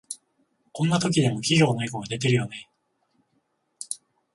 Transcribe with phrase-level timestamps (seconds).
[0.71, 2.67] こんな時でも企業のエゴが出てるよね